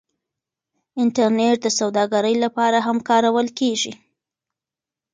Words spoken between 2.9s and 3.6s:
کارول